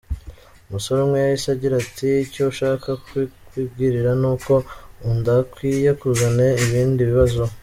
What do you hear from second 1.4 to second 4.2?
agira ati “Icyo nshaka kukwibwirira